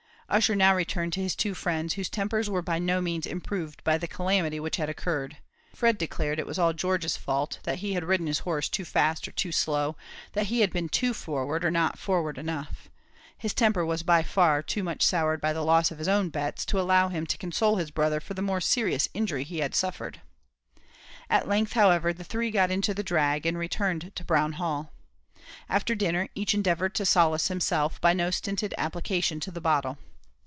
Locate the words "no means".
2.79-3.25